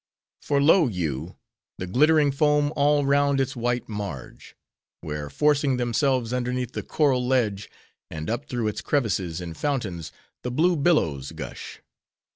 [0.41, 1.37] For, lo you!
[1.77, 4.55] the glittering foam all round its white marge;
[5.01, 7.69] where, forcing themselves underneath the coral ledge,
[8.09, 10.11] and up through its crevices, in fountains,
[10.41, 11.81] the blue billows gush.